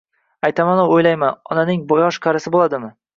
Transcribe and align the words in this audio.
Aytamanu 0.47 0.85
o‘ylayman: 0.95 1.37
onaning 1.57 1.83
yosh-qarisi 1.99 2.53
bo‘ladimi? 2.57 2.91